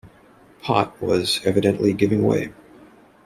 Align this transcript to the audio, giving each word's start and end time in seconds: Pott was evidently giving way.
Pott 0.63 0.99
was 0.99 1.41
evidently 1.45 1.93
giving 1.93 2.23
way. 2.25 2.51